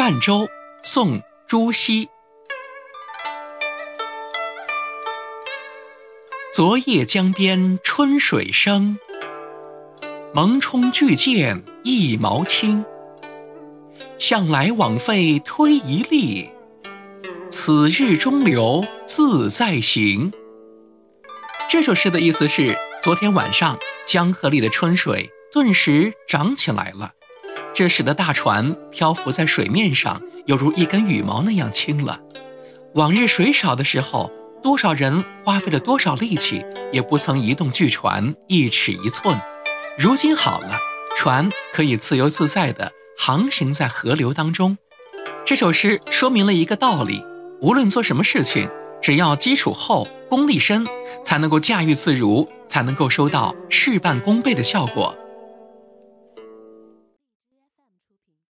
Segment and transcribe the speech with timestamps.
[0.00, 0.48] 泛舟，
[0.82, 2.08] 宋·朱熹。
[6.54, 8.98] 昨夜江边春水生，
[10.32, 12.82] 艨艟巨舰一毛轻。
[14.18, 16.50] 向来枉费推移力，
[17.50, 20.32] 此日中流自在行。
[21.68, 27.12] 这首诗的意思是：昨天晚上江河里的春水顿时涨起来了，
[27.72, 32.20] 这使得大船漂浮在水面上，犹如一根羽毛那样轻了。
[32.94, 34.30] 往日水少的时候，
[34.62, 39.40] 多少人花费了多少力气，也不曾移动巨船一尺一寸。
[39.98, 40.76] 如今好了，
[41.16, 42.92] 船可以自由自在的。
[43.22, 44.78] 航行在河流当中，
[45.44, 47.22] 这首诗说明了一个道理：
[47.60, 48.66] 无论做什么事情，
[49.02, 50.86] 只要基础厚、功力深，
[51.22, 55.14] 才能够驾驭自如，才能够收到事半功倍的效果。